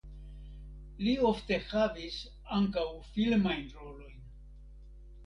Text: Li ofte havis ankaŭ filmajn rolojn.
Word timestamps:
Li 1.07 1.11
ofte 1.31 1.59
havis 1.73 2.17
ankaŭ 2.61 2.87
filmajn 3.11 3.69
rolojn. 3.75 4.17